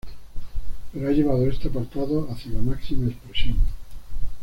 Pero 0.91 1.07
ha 1.07 1.11
llevado 1.11 1.47
este 1.47 1.67
apartado 1.67 2.25
hacia 2.31 2.53
la 2.53 2.61
máxima 2.63 3.07
expresión. 3.07 3.57